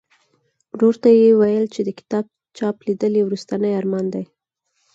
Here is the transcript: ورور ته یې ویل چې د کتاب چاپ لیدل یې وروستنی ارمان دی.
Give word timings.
ورور 0.73 0.95
ته 1.03 1.09
یې 1.19 1.29
ویل 1.39 1.65
چې 1.73 1.81
د 1.87 1.89
کتاب 1.99 2.25
چاپ 2.57 2.75
لیدل 2.87 3.13
یې 3.17 3.23
وروستنی 3.25 3.71
ارمان 3.79 4.05
دی. 4.13 4.23